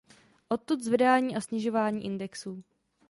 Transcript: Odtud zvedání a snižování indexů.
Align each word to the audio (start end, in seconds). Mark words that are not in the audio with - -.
Odtud 0.49 0.81
zvedání 0.83 1.35
a 1.35 1.41
snižování 1.41 2.05
indexů. 2.05 2.63